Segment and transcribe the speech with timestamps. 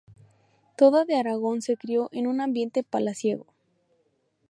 [0.79, 3.45] Toda de Aragón se crio en un ambiente palaciego.